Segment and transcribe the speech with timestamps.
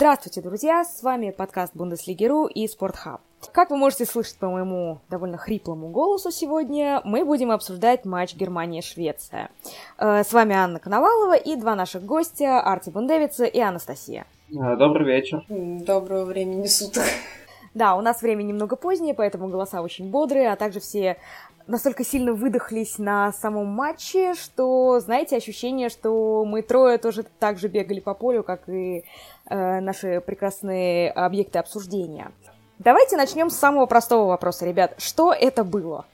[0.00, 0.84] Здравствуйте, друзья!
[0.84, 3.20] С вами подкаст Бундеслигеру и Спортхаб.
[3.50, 9.50] Как вы можете слышать по моему довольно хриплому голосу сегодня, мы будем обсуждать матч Германия-Швеция.
[9.98, 14.26] Э, с вами Анна Коновалова и два наших гостя Арти Бундевица и Анастасия.
[14.50, 15.44] Э, добрый вечер.
[15.48, 17.02] Доброго времени суток.
[17.74, 21.16] Да, у нас время немного позднее, поэтому голоса очень бодрые, а также все
[21.68, 27.68] настолько сильно выдохлись на самом матче, что, знаете, ощущение, что мы трое тоже так же
[27.68, 29.04] бегали по полю, как и
[29.48, 32.32] э, наши прекрасные объекты обсуждения.
[32.78, 34.94] Давайте начнем с самого простого вопроса, ребят.
[34.98, 36.06] Что это было?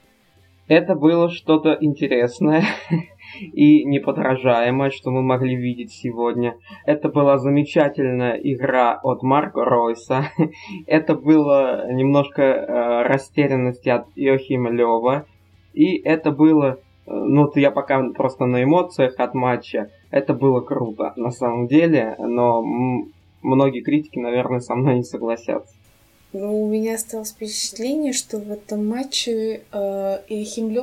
[0.67, 2.63] Это было что-то интересное
[3.39, 6.57] и неподражаемое, что мы могли видеть сегодня.
[6.85, 10.31] Это была замечательная игра от Марка Ройса.
[10.87, 15.27] Это было немножко э, растерянности от Йохима Лева.
[15.75, 19.91] И это было, э, ну, я пока просто на эмоциях от матча.
[20.09, 22.63] Это было круто, на самом деле, но
[23.41, 25.73] многие критики, наверное, со мной не согласятся.
[26.31, 30.75] Ну, у меня осталось впечатление, что в этом матче э, Иохим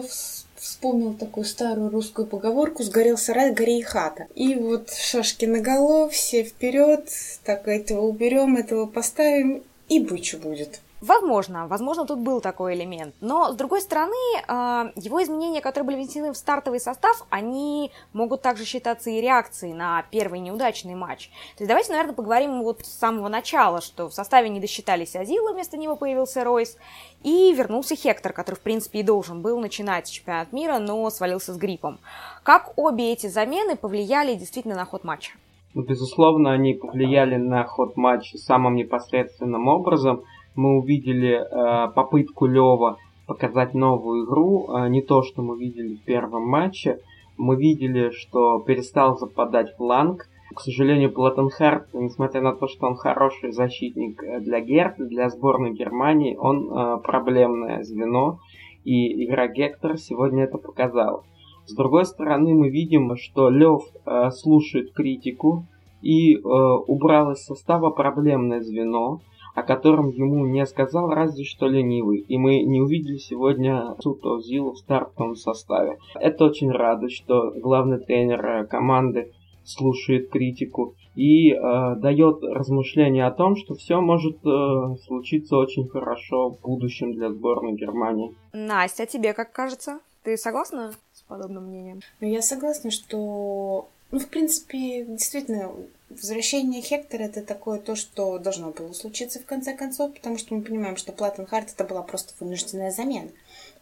[0.56, 4.28] вспомнил такую старую русскую поговорку «Сгорел сарай, гори и хата».
[4.34, 7.08] И вот шашки на голову, все вперед,
[7.44, 10.80] так этого уберем, этого поставим, и бычу будет.
[11.02, 13.16] Возможно, возможно, тут был такой элемент.
[13.20, 14.14] Но, с другой стороны,
[14.46, 19.74] а, его изменения, которые были внесены в стартовый состав, они могут также считаться и реакцией
[19.74, 21.28] на первый неудачный матч.
[21.56, 25.52] То есть давайте, наверное, поговорим вот с самого начала, что в составе не досчитались Азила,
[25.52, 26.78] вместо него появился Ройс,
[27.24, 31.56] и вернулся Хектор, который, в принципе, и должен был начинать чемпионат мира, но свалился с
[31.56, 31.98] гриппом.
[32.44, 35.32] Как обе эти замены повлияли действительно на ход матча?
[35.74, 40.22] Ну, безусловно, они повлияли на ход матча самым непосредственным образом–
[40.54, 46.04] мы увидели э, попытку Лева показать новую игру, э, не то, что мы видели в
[46.04, 46.98] первом матче.
[47.38, 50.28] Мы видели, что перестал западать фланг.
[50.54, 55.72] К сожалению, Платенхарт, несмотря на то, что он хороший защитник э, для Герта, для сборной
[55.72, 58.38] Германии, он э, проблемное звено.
[58.84, 61.22] И игра Гектора сегодня это показала.
[61.66, 65.64] С другой стороны, мы видим, что Лев э, слушает критику
[66.02, 69.20] и э, убрал из состава проблемное звено
[69.54, 74.72] о котором ему не сказал разве что ленивый, и мы не увидели сегодня Суто Зилу
[74.72, 75.98] в стартовом составе.
[76.14, 79.32] Это очень радует, что главный тренер э, команды
[79.64, 81.56] слушает критику и э,
[81.96, 87.74] дает размышления о том, что все может э, случиться очень хорошо в будущем для сборной
[87.74, 88.34] Германии.
[88.52, 90.00] Настя, тебе как кажется?
[90.22, 92.00] Ты согласна с подобным мнением?
[92.20, 95.72] Ну, я согласна, что, ну, в принципе, действительно,
[96.20, 100.62] Возвращение Хектора это такое то, что должно было случиться в конце концов, потому что мы
[100.62, 103.30] понимаем, что Платон Харт это была просто вынужденная замена.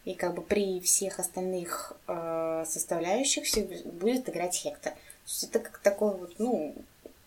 [0.04, 3.44] И как бы при всех остальных э, составляющих
[3.84, 4.92] будет играть Хектор.
[4.92, 6.74] То есть это как такой вот, ну,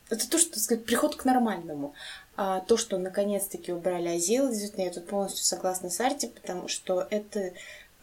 [0.09, 1.94] это то, что, так сказать, приход к нормальному.
[2.36, 7.06] А то, что наконец-таки убрали Азил, действительно, я тут полностью согласна с Арти, потому что
[7.09, 7.52] это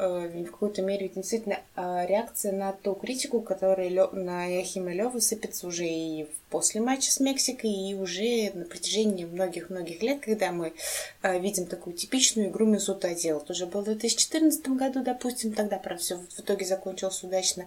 [0.08, 5.86] в какой-то мере действительно а, реакция на ту критику, которая на Яхима Лёва сыпется уже
[5.86, 10.72] и после матча с Мексикой, и уже на протяжении многих-многих лет, когда мы
[11.20, 13.38] а, видим такую типичную игру Месута Адел.
[13.38, 17.66] Это уже было в 2014 году, допустим, тогда, правда, все в итоге закончилось удачно.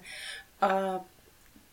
[0.59, 1.05] А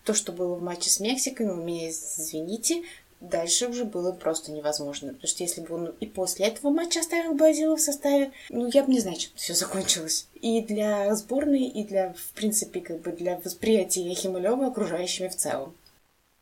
[0.04, 2.82] то, что было в матче с Мексикой, ну, меня извините,
[3.20, 5.08] дальше уже было просто невозможно.
[5.12, 8.82] Потому что если бы он и после этого матча оставил Базила в составе, ну, я
[8.82, 10.28] бы не знаю, чем все закончилось.
[10.34, 15.75] И для сборной, и для, в принципе, как бы для восприятия Хималева окружающими в целом.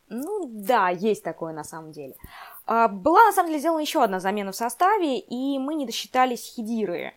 [0.09, 2.15] Ну, да, есть такое на самом деле.
[2.65, 6.53] А, была, на самом деле, сделана еще одна замена в составе, и мы не досчитались
[6.55, 7.13] Хидиры.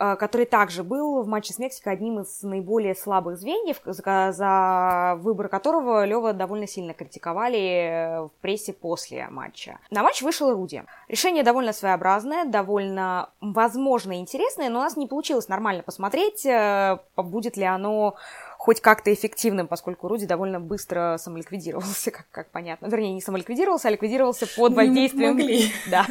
[0.00, 5.16] Э, который также был в матче с Мексикой одним из наиболее слабых звеньев, за, за
[5.20, 9.78] выбор которого Лева довольно сильно критиковали в прессе после матча.
[9.90, 10.84] На матч вышел Руди.
[11.08, 17.56] Решение довольно своеобразное, довольно, возможно, интересное, но у нас не получилось нормально посмотреть, э, будет
[17.56, 18.14] ли оно
[18.56, 22.86] хоть как-то эффективным, поскольку Руди довольно быстро самоликвидировался, как, как понятно.
[22.86, 25.38] Вернее, не самоликвидировался, а ликвидировался под воздействием
[25.90, 26.06] да,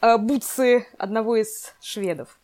[0.00, 2.38] э, бутсы одного из шведов.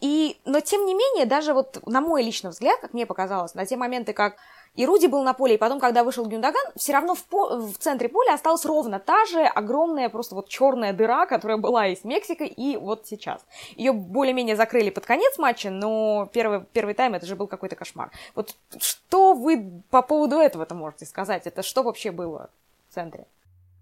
[0.00, 3.64] И, но тем не менее, даже вот на мой личный взгляд, как мне показалось, на
[3.64, 4.36] те моменты, как
[4.74, 7.78] и Руди был на поле, и потом, когда вышел Гюндаган, все равно в, по- в
[7.78, 12.04] центре поля осталась ровно та же огромная просто вот черная дыра, которая была и с
[12.04, 13.40] Мексикой, и вот сейчас.
[13.76, 18.10] Ее более-менее закрыли под конец матча, но первый, первый тайм это же был какой-то кошмар.
[18.34, 21.46] Вот что вы по поводу этого-то можете сказать?
[21.46, 22.50] Это что вообще было
[22.90, 23.26] в центре?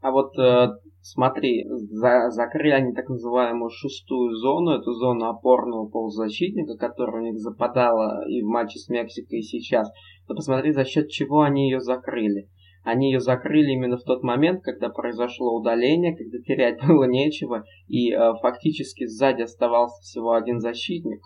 [0.05, 0.69] А вот э,
[1.01, 7.39] смотри, за, закрыли они так называемую шестую зону, эту зону опорного полузащитника, которая у них
[7.39, 9.91] западала и в матче с Мексикой, и сейчас.
[10.29, 12.51] Но посмотри, за счет чего они ее закрыли.
[12.83, 18.13] они ее закрыли именно в тот момент, когда произошло удаление, когда терять было нечего, и
[18.13, 21.23] э, фактически сзади оставался всего один защитник.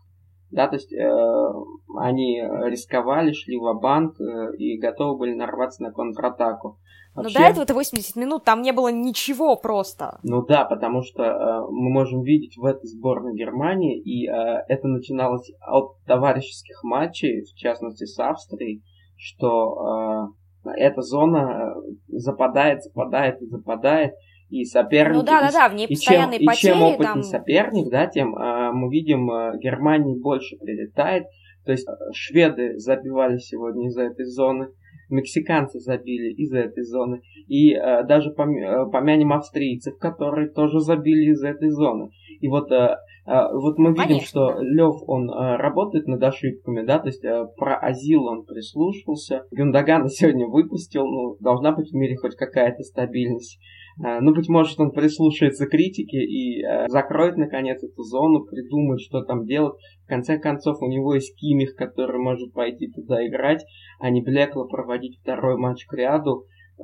[0.50, 1.52] Да, то есть э,
[1.98, 6.78] они рисковали, шли в банк э, и готовы были нарваться на контратаку.
[7.14, 7.38] Вообще...
[7.38, 10.18] Но до этого это 80 минут, там не было ничего просто.
[10.22, 14.32] Ну да, потому что э, мы можем видеть в этой сборной Германии, и э,
[14.68, 18.82] это начиналось от товарищеских матчей, в частности с Австрией,
[19.16, 20.32] что
[20.64, 24.14] э, эта зона э, западает, западает и западает,
[24.48, 25.16] и соперники...
[25.16, 26.70] Ну да, да, да, в ней постоянные и чем, потери.
[26.70, 27.22] И чем опытнее там...
[27.22, 31.24] соперник, да, тем э, мы видим, э, Германии больше прилетает.
[31.64, 34.68] То есть э, шведы забивали сегодня из этой зоны,
[35.10, 37.20] мексиканцы забили из этой зоны.
[37.46, 42.10] И э, даже пом- помянем австрийцев, которые тоже забили из этой зоны.
[42.40, 42.96] И вот, э,
[43.26, 44.60] вот мы видим, Конечно, что.
[44.62, 47.22] Лев, он работает над ошибками, да, то есть
[47.58, 49.42] про Азил он прислушался.
[49.50, 53.58] Гюндагана сегодня выпустил, ну, должна быть в мире хоть какая-то стабильность.
[54.04, 59.00] Э, ну, быть может, он прислушается к критике и э, закроет, наконец, эту зону, придумает,
[59.00, 59.74] что там делать.
[60.04, 63.64] В конце концов, у него есть Кимих, который может пойти туда играть,
[63.98, 66.44] а не Блекло проводить второй матч к ряду
[66.78, 66.82] э,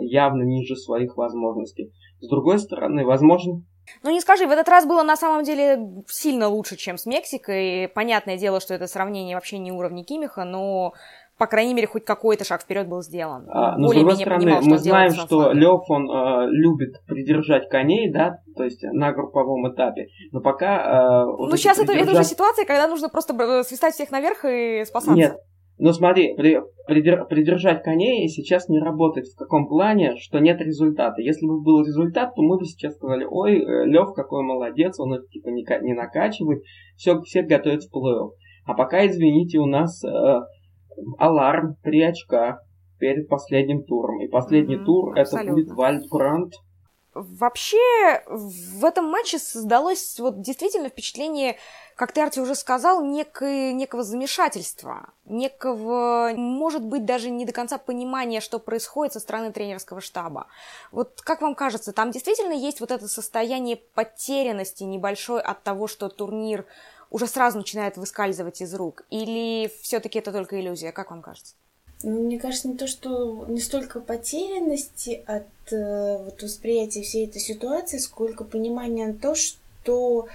[0.00, 1.92] явно ниже своих возможностей.
[2.20, 3.62] С другой стороны, возможно,
[4.02, 5.78] ну не скажи, в этот раз было на самом деле
[6.08, 7.88] сильно лучше, чем с Мексикой.
[7.88, 10.92] Понятное дело, что это сравнение вообще не уровня Кимиха, но
[11.38, 13.46] по крайней мере, хоть какой-то шаг вперед был сделан.
[13.48, 18.12] А, но с другой стороны, понимал, мы знаем, что Лев, он э, любит придержать коней,
[18.12, 20.08] да, то есть на групповом этапе.
[20.32, 21.22] Но пока...
[21.22, 22.02] Э, ну, сейчас придержать...
[22.02, 25.14] это, это уже ситуация, когда нужно просто свистать всех наверх и спасаться.
[25.14, 25.36] Нет,
[25.78, 31.22] но смотри, при, придер, придержать коней сейчас не работает в каком плане, что нет результата.
[31.22, 35.14] Если бы был результат, то мы бы сейчас сказали, ой, э, Лев какой молодец, он
[35.14, 36.62] их типа не, не накачивает,
[36.96, 38.30] все, все готовят в плей-офф.
[38.66, 40.08] А пока, извините, у нас э,
[41.18, 42.60] аларм, три очка
[42.98, 44.20] перед последним туром.
[44.20, 45.50] И последний mm-hmm, тур абсолютно.
[45.50, 46.54] это будет Вальдбранд.
[47.14, 51.56] Вообще, в этом матче создалось вот действительно впечатление
[51.98, 57.76] как ты, Арти, уже сказал, некое, некого замешательства, некого, может быть, даже не до конца
[57.76, 60.46] понимания, что происходит со стороны тренерского штаба.
[60.92, 66.08] Вот как вам кажется, там действительно есть вот это состояние потерянности небольшой от того, что
[66.08, 66.66] турнир
[67.10, 69.04] уже сразу начинает выскальзывать из рук?
[69.10, 70.92] Или все-таки это только иллюзия?
[70.92, 71.54] Как вам кажется?
[72.02, 77.98] Мне кажется, не то, что не столько потерянности от э, вот, восприятия всей этой ситуации,
[77.98, 80.28] сколько понимания то, что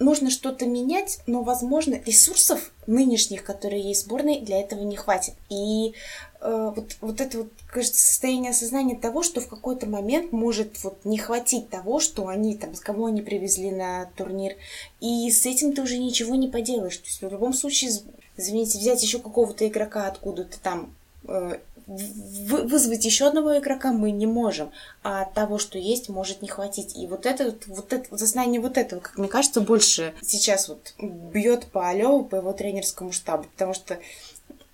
[0.00, 5.34] нужно что-то менять, но, возможно, ресурсов нынешних, которые есть в сборной, для этого не хватит.
[5.48, 5.94] И
[6.42, 11.18] вот, вот это вот, кажется, состояние осознания того, что в какой-то момент может вот не
[11.18, 14.56] хватить того, что они там, с кого они привезли на турнир.
[15.00, 16.96] И с этим ты уже ничего не поделаешь.
[16.96, 17.92] То есть в любом случае,
[18.36, 20.92] извините, взять еще какого-то игрока откуда-то там
[21.28, 24.70] э, вызвать еще одного игрока мы не можем,
[25.02, 26.96] а того, что есть, может не хватить.
[26.96, 31.66] И вот это вот это, сознание вот этого, как мне кажется, больше сейчас вот бьет
[31.66, 33.98] по Алеву, по его тренерскому штабу, потому что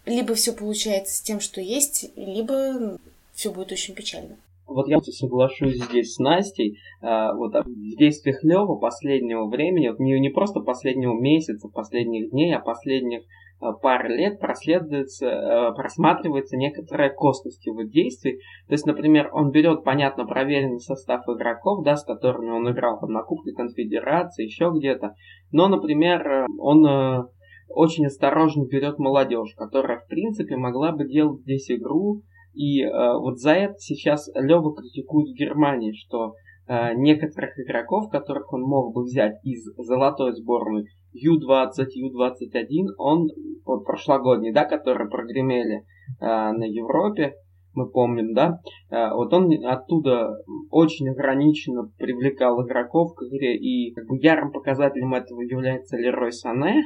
[0.09, 2.99] либо все получается с тем, что есть, либо
[3.35, 4.37] все будет очень печально.
[4.67, 6.79] Вот я соглашусь здесь с Настей.
[7.01, 12.31] А, вот а в действиях Лева последнего времени, вот не, не просто последнего месяца, последних
[12.31, 13.23] дней, а последних
[13.61, 18.39] Э, пары лет проследуется, э, просматривается некоторая косность его действий.
[18.69, 23.13] То есть, например, он берет, понятно, проверенный состав игроков, да, с которыми он играл там,
[23.13, 25.15] на Кубке Конфедерации, еще где-то.
[25.51, 27.29] Но, например, э, он
[27.69, 32.23] очень осторожно берет молодежь, которая, в принципе, могла бы делать здесь игру.
[32.55, 36.35] И вот за это сейчас Лева критикует в Германии, что
[36.97, 43.29] некоторых игроков, которых он мог бы взять из золотой сборной, Ю-20, Ю-21, он
[43.65, 45.85] вот прошлогодний, да, которые прогремели э,
[46.21, 47.35] на Европе,
[47.75, 48.61] мы помним, да,
[48.91, 50.31] э, вот он оттуда
[50.71, 56.83] очень ограниченно привлекал игроков к игре, и как бы ярым показателем этого является Лерой Сане,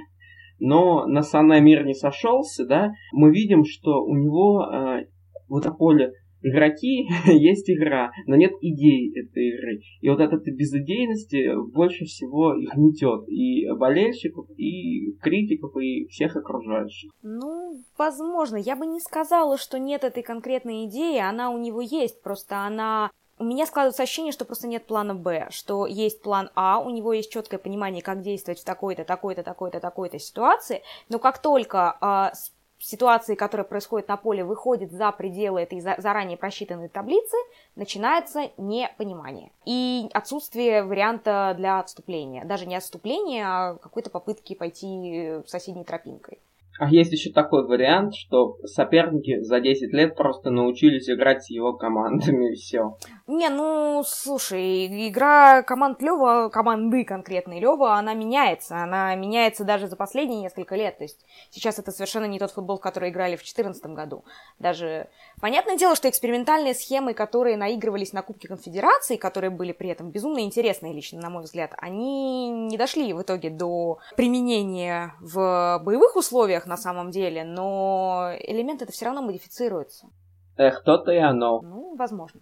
[0.62, 5.06] но на Сане мир не сошелся, да, мы видим, что у него э,
[5.48, 9.80] вот на поле игроки, есть игра, но нет идей этой игры.
[10.00, 16.36] И вот от этой безыдейности больше всего их гнетет и болельщиков, и критиков, и всех
[16.36, 17.10] окружающих.
[17.22, 18.56] Ну, возможно.
[18.56, 23.10] Я бы не сказала, что нет этой конкретной идеи, она у него есть, просто она
[23.42, 27.12] у меня складывается ощущение, что просто нет плана Б, что есть план А, у него
[27.12, 32.36] есть четкое понимание, как действовать в такой-то, такой-то, такой-то, такой-то ситуации, но как только э,
[32.78, 37.36] ситуации, которая происходит на поле, выходит за пределы этой заранее просчитанной таблицы,
[37.74, 39.50] начинается непонимание.
[39.66, 42.44] И отсутствие варианта для отступления.
[42.44, 46.38] Даже не отступления, а какой-то попытки пойти соседней тропинкой.
[46.78, 51.74] А есть еще такой вариант, что соперники за 10 лет просто научились играть с его
[51.74, 52.96] командами и все.
[53.34, 58.76] Не, ну, слушай, игра команд Лева, команды конкретной Лева, она меняется.
[58.76, 60.98] Она меняется даже за последние несколько лет.
[60.98, 64.26] То есть сейчас это совершенно не тот футбол, в который играли в 2014 году.
[64.58, 65.08] Даже
[65.40, 70.40] понятное дело, что экспериментальные схемы, которые наигрывались на Кубке Конфедерации, которые были при этом безумно
[70.40, 76.66] интересные лично, на мой взгляд, они не дошли в итоге до применения в боевых условиях
[76.66, 80.10] на самом деле, но элементы это все равно модифицируются.
[80.58, 81.62] Эх, то-то и оно.
[81.62, 82.40] Ну, возможно.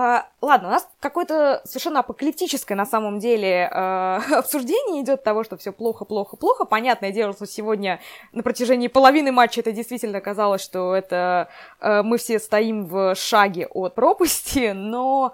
[0.00, 5.56] А, ладно, у нас какое-то совершенно апокалиптическое на самом деле э, обсуждение идет того, что
[5.56, 6.64] все плохо, плохо, плохо.
[6.64, 7.98] Понятное дело, что сегодня
[8.30, 11.48] на протяжении половины матча это действительно казалось, что это
[11.80, 15.32] э, мы все стоим в шаге от пропасти, но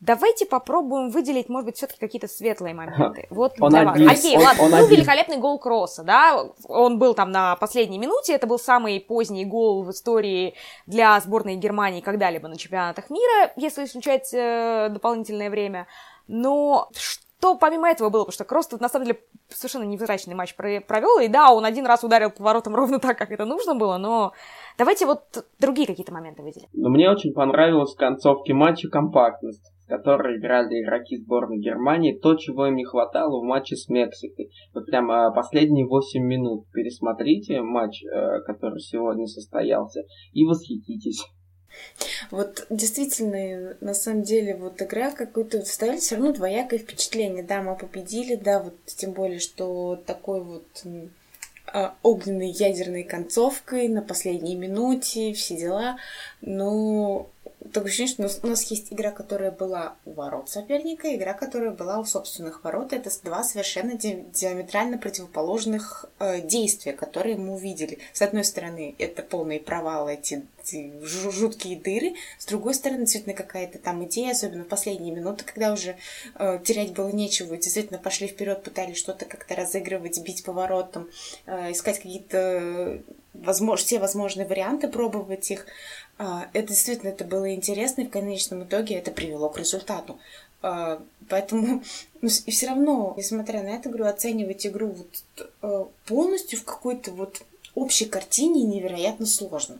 [0.00, 3.26] Давайте попробуем выделить, может быть, все-таки какие-то светлые моменты.
[3.30, 4.18] Вот он для один, вас.
[4.18, 4.90] Окей, он, ладно, он был один.
[4.90, 9.82] великолепный гол Кросса, да, он был там на последней минуте, это был самый поздний гол
[9.82, 10.54] в истории
[10.86, 15.88] для сборной Германии когда-либо на чемпионатах мира, если исключать э, дополнительное время.
[16.28, 20.54] Но что помимо этого было, потому что Кросс тут на самом деле совершенно невзрачный матч
[20.54, 23.96] провел, и да, он один раз ударил по воротам ровно так, как это нужно было,
[23.96, 24.32] но
[24.76, 26.68] давайте вот другие какие-то моменты выделим.
[26.72, 32.66] Но мне очень понравилась в концовке матча компактность которой играли игроки сборной Германии, то, чего
[32.66, 34.50] им не хватало в матче с Мексикой.
[34.74, 40.02] Вот прям а, последние 8 минут пересмотрите матч, э, который сегодня состоялся,
[40.32, 41.24] и восхититесь.
[42.30, 47.42] Вот действительно, на самом деле, вот игра какой-то оставили все равно двоякое впечатление.
[47.42, 50.66] Да, мы победили, да, вот тем более, что такой вот
[51.72, 55.98] а, огненной ядерной концовкой на последней минуте, все дела.
[56.40, 57.28] Но
[57.72, 61.98] такое ощущение, что у нас есть игра, которая была у ворот соперника, игра, которая была
[61.98, 62.92] у собственных ворот.
[62.92, 67.98] Это два совершенно ди- диаметрально противоположных э, действия, которые мы увидели.
[68.12, 72.14] С одной стороны, это полные провалы, эти, эти жуткие дыры.
[72.38, 75.96] С другой стороны, действительно какая-то там идея, особенно в последние минуты, когда уже
[76.34, 81.08] э, терять было нечего, действительно пошли вперед, пытались что-то как-то разыгрывать, бить по воротам,
[81.46, 83.00] э, искать какие-то
[83.34, 85.66] возможно, все возможные варианты, пробовать их.
[86.18, 90.18] А, это действительно это было интересно, и в конечном итоге это привело к результату.
[90.60, 91.82] А, поэтому
[92.20, 97.12] ну, и все равно, несмотря на это, говорю, оценивать игру вот, э, полностью в какой-то
[97.12, 97.42] вот
[97.74, 99.78] общей картине невероятно сложно.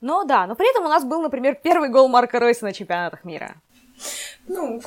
[0.00, 3.24] Ну да, но при этом у нас был, например, первый гол Марка Ройса на чемпионатах
[3.24, 3.54] мира.
[4.48, 4.80] Ну,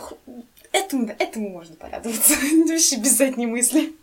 [0.71, 2.33] этому, этому можно порадоваться.
[2.67, 3.95] Вообще без задней мысли.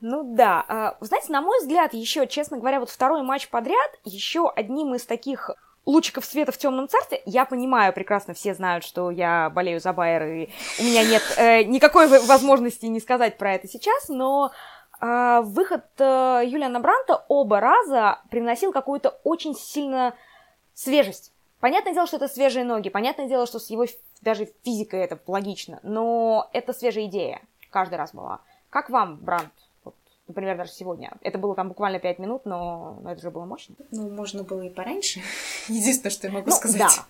[0.00, 4.50] Ну да, а, знаете, на мой взгляд, еще, честно говоря, вот второй матч подряд, еще
[4.50, 5.50] одним из таких
[5.88, 7.22] лучиков света в темном царстве.
[7.24, 11.62] Я понимаю прекрасно, все знают, что я болею за Байер, и у меня нет э,
[11.64, 14.52] никакой возможности не сказать про это сейчас, но
[15.00, 20.14] э, выход э, Юлиана Бранта оба раза приносил какую-то очень сильно
[20.74, 21.32] свежесть.
[21.58, 23.86] Понятное дело, что это свежие ноги, понятное дело, что с его
[24.20, 27.40] даже физикой это логично, но это свежая идея
[27.70, 28.40] каждый раз была.
[28.68, 29.52] Как вам, Брант?
[30.28, 31.12] Например, даже сегодня.
[31.22, 33.74] Это было там буквально пять минут, но, но это же было мощно.
[33.90, 35.20] Ну, можно было и пораньше.
[35.68, 36.80] Единственное, что я могу ну, сказать.
[36.80, 37.06] Да.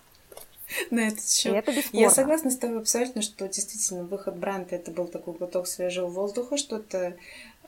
[0.91, 1.53] На этот счет.
[1.53, 1.99] Это бесспорно.
[1.99, 6.57] Я согласна с тобой абсолютно, что действительно выход Бранта это был такой глоток свежего воздуха,
[6.57, 7.15] что-то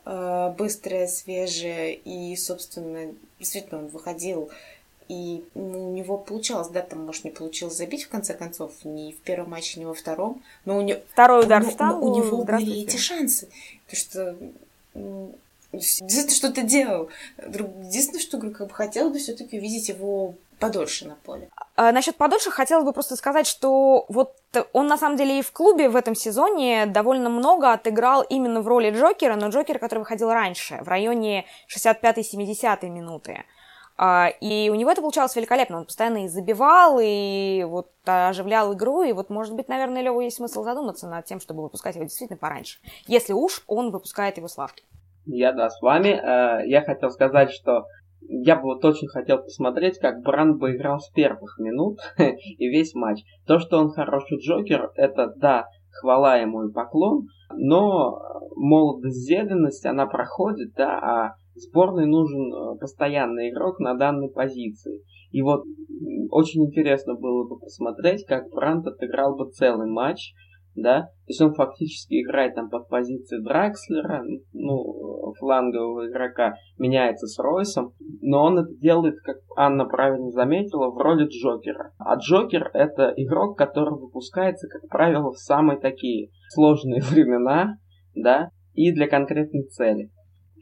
[0.05, 4.51] э, быстрое, свежее, и, собственно, действительно он выходил
[5.11, 9.17] и у него получалось, да, там, может, не получилось забить, в конце концов, ни в
[9.17, 11.01] первом матче, ни во втором, но у него...
[11.11, 13.49] Второй удар но, но у него были эти шансы,
[13.87, 14.37] потому что
[14.93, 17.09] Действительно, что-то делал.
[17.37, 21.49] Единственное, что говорю, как бы хотелось бы все-таки увидеть его подольше на поле.
[21.75, 24.35] А, насчет подольше хотелось бы просто сказать, что вот
[24.73, 28.67] он на самом деле и в клубе в этом сезоне довольно много отыграл именно в
[28.67, 31.45] роли Джокера, но Джокера, который выходил раньше, в районе
[31.75, 33.45] 65-70 минуты.
[34.03, 35.77] А, и у него это получалось великолепно.
[35.77, 39.03] Он постоянно и забивал, и вот оживлял игру.
[39.03, 42.39] И вот, может быть, наверное, Леву есть смысл задуматься над тем, чтобы выпускать его действительно
[42.39, 42.79] пораньше.
[43.05, 44.83] Если уж он выпускает его с лавки.
[45.27, 46.19] Я, да, с вами.
[46.19, 47.85] Э, я хотел сказать, что
[48.21, 52.95] я бы вот очень хотел посмотреть, как Бранд бы играл с первых минут и весь
[52.95, 53.21] матч.
[53.45, 58.19] То, что он хороший Джокер, это, да, хвала ему и поклон, но
[58.55, 65.01] молодость, зеленность, она проходит, да, а сборной нужен э, постоянный игрок на данной позиции.
[65.31, 65.63] И вот
[66.29, 70.33] очень интересно было бы посмотреть, как Брант отыграл бы целый матч,
[70.75, 77.37] да, то есть он фактически играет там под позицией Дракслера, ну, флангового игрока, меняется с
[77.39, 81.91] Ройсом, но он это делает, как Анна правильно заметила, в роли Джокера.
[81.97, 87.75] А Джокер это игрок, который выпускается, как правило, в самые такие сложные времена,
[88.15, 90.09] да, и для конкретной цели.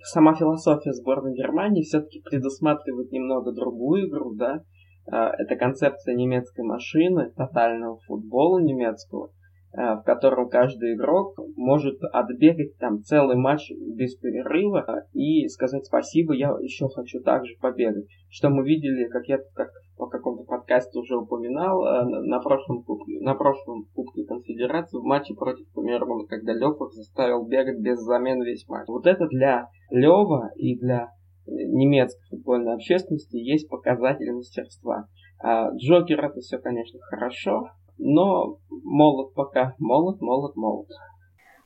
[0.04, 4.64] Сама философия сборной Германии все-таки предусматривает немного другую игру, да,
[5.12, 9.32] а, это концепция немецкой машины, тотального футбола немецкого,
[9.74, 16.34] а, в котором каждый игрок может отбегать там целый матч без перерыва и сказать спасибо,
[16.34, 18.06] я еще хочу также побегать.
[18.30, 23.20] Что мы видели, как я как по какому-то подкасту уже упоминал, а, на прошлом кубке,
[23.20, 28.66] на прошлом кубке конфедерации в матче против Камеруна, когда Лев заставил бегать без замен весь
[28.70, 28.88] матч.
[28.88, 31.10] Вот это для Лева и для
[31.46, 35.08] немецкой футбольной общественности есть показатели мастерства.
[35.44, 40.88] А Джокер это все, конечно, хорошо, но молод пока, молод, молод, молод.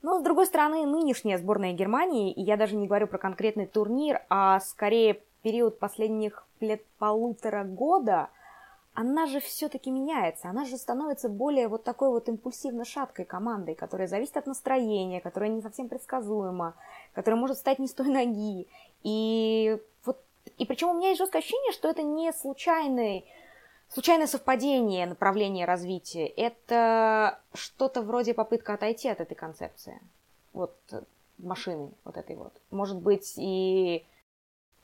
[0.01, 4.21] Но, с другой стороны, нынешняя сборная Германии, и я даже не говорю про конкретный турнир,
[4.29, 8.29] а скорее период последних лет полутора года,
[8.93, 14.07] она же все-таки меняется, она же становится более вот такой вот импульсивно шаткой командой, которая
[14.07, 16.75] зависит от настроения, которая не совсем предсказуема,
[17.13, 18.67] которая может стать не с той ноги.
[19.01, 20.23] И вот,
[20.57, 23.25] и причем у меня есть жесткое ощущение, что это не случайный,
[23.89, 26.27] случайное совпадение направления развития.
[26.27, 29.99] Это что-то вроде попытка отойти от этой концепции.
[30.53, 30.75] Вот
[31.39, 32.53] машины вот этой вот.
[32.69, 34.05] Может быть, и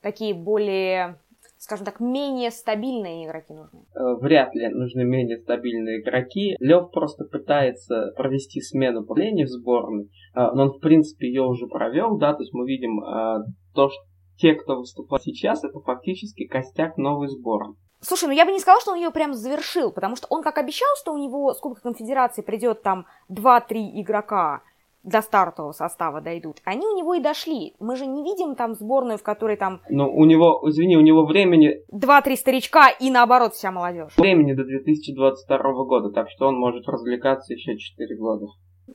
[0.02, 1.20] такие более
[1.60, 3.82] скажем так, менее стабильные игроки нужны?
[3.94, 6.56] Э, вряд ли нужны менее стабильные игроки.
[6.60, 11.68] Лев просто пытается провести смену поколений в сборной, э, но он, в принципе, ее уже
[11.68, 13.44] провел, да, то есть мы видим э,
[13.76, 14.02] то, что
[14.38, 17.76] те, кто выступает сейчас, это фактически костяк новой сборной.
[18.02, 20.58] Слушай, ну я бы не сказала, что он ее прям завершил, потому что он как
[20.58, 24.64] обещал, что у него с Кубка Конфедерации придет там 2-3 игрока,
[25.04, 26.58] до стартового состава дойдут.
[26.66, 27.76] Они у него и дошли.
[27.80, 29.82] Мы же не видим там сборную, в которой там...
[29.90, 31.84] Ну, у него, извини, у него времени...
[31.90, 34.18] Два-три старичка и наоборот вся молодежь.
[34.18, 38.48] Времени до 2022 года, так что он может развлекаться еще 4 года.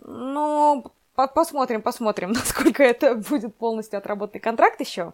[0.03, 0.85] Ну,
[1.35, 5.13] посмотрим, посмотрим, насколько это будет полностью отработанный контракт еще.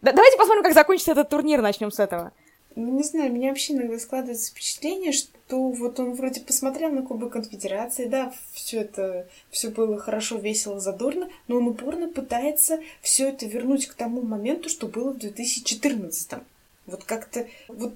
[0.00, 2.32] Да, давайте посмотрим, как закончится этот турнир, начнем с этого.
[2.76, 7.32] Ну, не знаю, меня вообще иногда складывается впечатление, что вот он вроде посмотрел на Кубок
[7.32, 13.46] Конфедерации, да, все это, все было хорошо, весело, задорно, но он упорно пытается все это
[13.46, 16.42] вернуть к тому моменту, что было в 2014 -м.
[16.86, 17.94] Вот как-то вот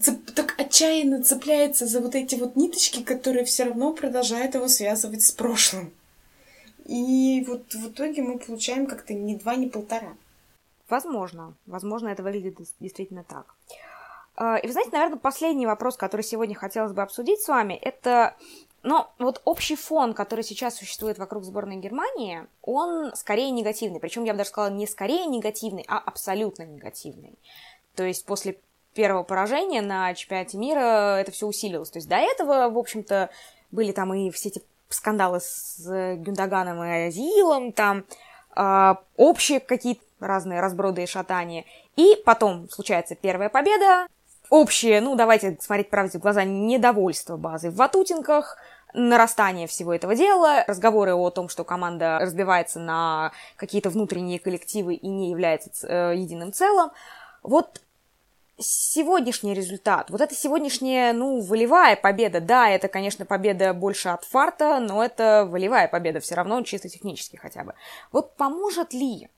[0.00, 5.22] цеп, так отчаянно цепляется за вот эти вот ниточки, которые все равно продолжают его связывать
[5.22, 5.92] с прошлым.
[6.86, 10.16] И вот в итоге мы получаем как-то не два, не полтора.
[10.88, 11.54] Возможно.
[11.66, 13.54] Возможно, это выглядит действительно так.
[14.40, 18.36] А, и вы знаете, наверное, последний вопрос, который сегодня хотелось бы обсудить с вами, это
[18.84, 23.98] ну, вот общий фон, который сейчас существует вокруг сборной Германии, он скорее негативный.
[23.98, 27.36] Причем я бы даже сказала не скорее негативный, а абсолютно негативный.
[27.96, 28.60] То есть после
[28.94, 31.90] первого поражения на чемпионате мира это все усилилось.
[31.90, 33.30] То есть до этого, в общем-то,
[33.72, 35.80] были там и все эти скандалы с
[36.16, 38.04] Гюндаганом и Азилом, там
[38.54, 41.64] э, общие какие-то разные разброды и шатания.
[41.96, 44.06] И потом случается первая победа,
[44.50, 48.56] общее, ну, давайте смотреть правде в глаза, недовольство базы в Ватутинках,
[48.94, 55.08] нарастание всего этого дела, разговоры о том, что команда разбивается на какие-то внутренние коллективы и
[55.08, 56.90] не является э, единым целым.
[57.42, 57.80] Вот
[58.58, 64.80] сегодняшний результат, вот это сегодняшняя, ну, волевая победа, да, это, конечно, победа больше от фарта,
[64.80, 67.74] но это волевая победа все равно, чисто технически хотя бы.
[68.10, 69.28] Вот поможет ли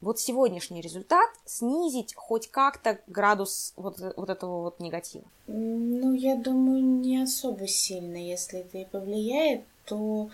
[0.00, 5.24] вот сегодняшний результат снизить хоть как-то градус вот, вот этого вот негатива?
[5.46, 8.16] Ну, я думаю, не особо сильно.
[8.16, 10.30] Если это и повлияет, то...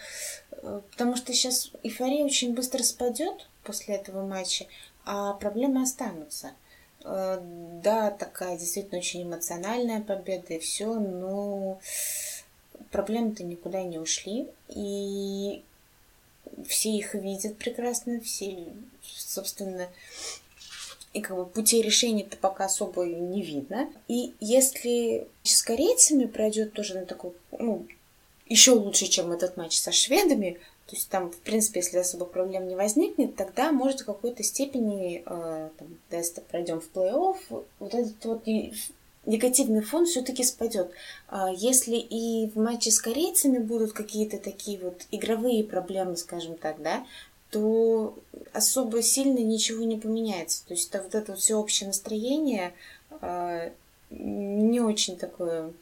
[0.52, 4.66] Э, потому что сейчас эйфория очень быстро спадет после этого матча,
[5.05, 6.52] а проблемы останутся.
[7.05, 7.38] Э,
[7.83, 11.81] да, такая действительно очень эмоциональная победа и все, но
[12.90, 14.48] проблемы-то никуда не ушли.
[14.68, 15.64] И
[16.66, 18.56] все их видят прекрасно, все,
[19.02, 19.88] собственно,
[21.12, 23.90] и как бы путей решения-то пока особо не видно.
[24.08, 27.86] И если с корейцами пройдет тоже на такой, ну,
[28.46, 32.68] еще лучше, чем этот матч со шведами, то есть там, в принципе, если особо проблем
[32.68, 38.24] не возникнет, тогда, может, в какой-то степени, э, там, если пройдем в плей-офф, вот этот
[38.24, 38.42] вот
[39.26, 40.90] негативный фон все-таки спадет.
[41.28, 46.80] А если и в матче с корейцами будут какие-то такие вот игровые проблемы, скажем так,
[46.80, 47.04] да,
[47.50, 48.14] то
[48.52, 50.66] особо сильно ничего не поменяется.
[50.66, 52.72] То есть вот это все общее настроение
[53.20, 53.70] а,
[54.10, 55.72] не очень такое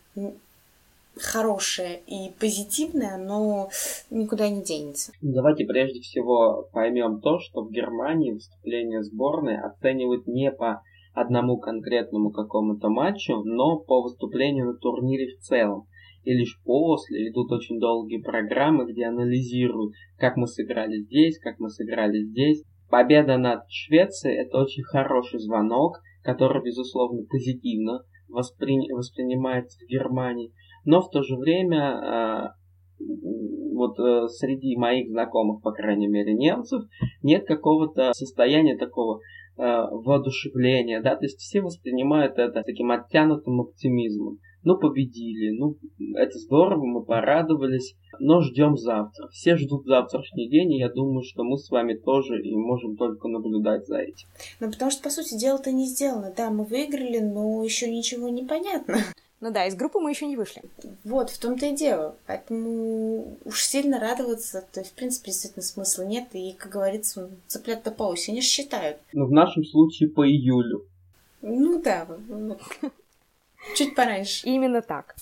[1.17, 3.71] хорошее и позитивное, но
[4.11, 5.13] никуда не денется.
[5.23, 10.83] Давайте прежде всего поймем то, что в Германии выступление сборной оценивают не по
[11.15, 15.87] одному конкретному какому-то матчу, но по выступлению на турнире в целом.
[16.25, 21.71] И лишь после идут очень долгие программы, где анализируют, как мы сыграли здесь, как мы
[21.71, 22.65] сыграли здесь.
[22.91, 28.91] победа над Швецией это очень хороший звонок, который, безусловно, позитивно воспри...
[28.93, 30.53] воспринимается в Германии,
[30.85, 32.55] но в то же время
[33.01, 33.05] э,
[33.75, 36.85] вот э, среди моих знакомых, по крайней мере, немцев,
[37.23, 39.21] нет какого-то состояния такого
[39.57, 45.77] э, воодушевления, да, то есть все воспринимают это таким оттянутым оптимизмом ну победили, ну
[46.17, 49.29] это здорово, мы порадовались, но ждем завтра.
[49.29, 53.29] Все ждут завтрашний день, и я думаю, что мы с вами тоже и можем только
[53.29, 54.27] наблюдать за этим.
[54.61, 56.33] Ну потому что, по сути, дело-то не сделано.
[56.37, 58.97] Да, мы выиграли, но еще ничего не понятно.
[59.45, 60.63] Ну да, из группы мы еще не вышли.
[61.05, 62.17] Вот, в том-то и дело.
[62.27, 66.29] Поэтому уж сильно радоваться, то есть, в принципе, действительно смысла нет.
[66.33, 68.97] И, как говорится, цыплят-то по осени считают.
[69.13, 70.87] Ну, в нашем случае по июлю.
[71.43, 72.09] Ну да,
[73.77, 74.47] Чуть пораньше.
[74.47, 75.15] Именно так.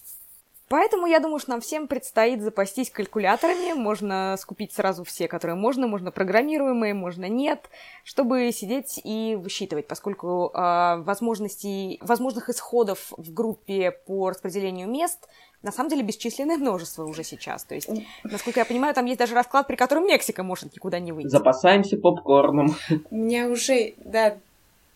[0.72, 3.74] Поэтому я думаю, что нам всем предстоит запастись калькуляторами.
[3.74, 7.68] Можно скупить сразу все, которые можно, можно программируемые, можно нет,
[8.04, 15.28] чтобы сидеть и высчитывать, поскольку э, возможностей, возможных исходов в группе по распределению мест
[15.60, 17.64] на самом деле бесчисленное множество уже сейчас.
[17.64, 17.90] То есть,
[18.24, 21.28] насколько я понимаю, там есть даже расклад, при котором Мексика может никуда не выйти.
[21.28, 22.74] Запасаемся попкорном.
[23.10, 24.38] У меня уже, да,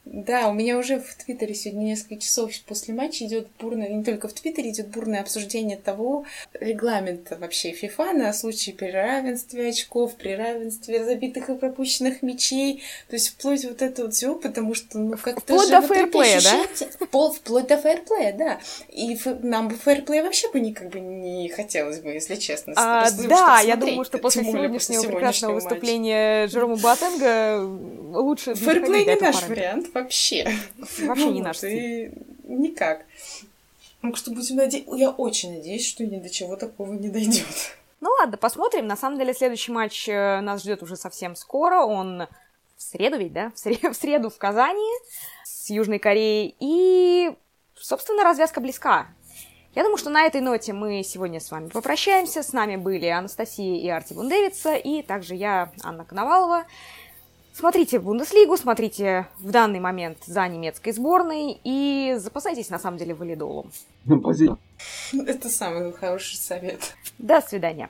[0.06, 4.28] да, у меня уже в Твиттере сегодня несколько часов после матча идет бурное, не только
[4.28, 6.24] в Твиттере идет бурное обсуждение того
[6.60, 12.84] регламента вообще ФИФА на случай при равенстве очков, при равенстве забитых и пропущенных мячей.
[13.08, 16.86] То есть вплоть вот это вот всего, потому что ну как-то Вплоть до фэрплея, да?
[17.04, 18.60] Вплоть, вплоть до фэрплея, да.
[18.88, 19.26] И ф...
[19.42, 22.74] нам бы фэрплея вообще бы никак бы не хотелось бы, если честно.
[22.76, 27.60] А, да, я думаю, что после сегодняшнего прекрасного выступления Джерома Батенга
[28.16, 28.54] лучше...
[28.54, 30.46] Фэрплей не наш вариант вообще.
[31.00, 32.12] Вообще не наш стиль.
[32.44, 33.04] Никак.
[34.02, 34.94] Так что будем надеяться...
[34.94, 37.46] Я очень надеюсь, что ни до чего такого не дойдет.
[37.98, 38.86] Ну ладно, посмотрим.
[38.86, 41.80] На самом деле следующий матч э, нас ждет уже совсем скоро.
[41.80, 42.28] Он
[42.76, 43.50] в среду ведь, да?
[43.54, 43.82] В, сред...
[43.82, 44.86] в среду в Казани
[45.44, 46.54] с Южной Кореей.
[46.60, 47.32] И,
[47.74, 49.08] собственно, развязка близка.
[49.74, 52.42] Я думаю, что на этой ноте мы сегодня с вами попрощаемся.
[52.42, 56.66] С нами были Анастасия и Арти Бундевица, и также я, Анна Коновалова.
[57.58, 63.72] Смотрите Бундеслигу, смотрите в данный момент за немецкой сборной и запасайтесь на самом деле валидолом.
[64.04, 64.58] Спасибо.
[65.26, 66.94] Это самый хороший совет.
[67.16, 67.88] До свидания.